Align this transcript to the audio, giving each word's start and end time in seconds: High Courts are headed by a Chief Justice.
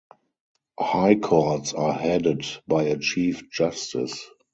High 0.79 1.13
Courts 1.17 1.73
are 1.75 1.93
headed 1.93 2.43
by 2.67 2.85
a 2.85 2.97
Chief 2.97 3.47
Justice. 3.51 4.27